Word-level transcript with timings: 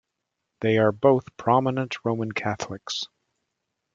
They 0.61 0.79
are 0.79 0.91
both 0.91 1.25
prominent 1.37 2.03
Roman 2.03 2.31
Catholics. 2.31 3.03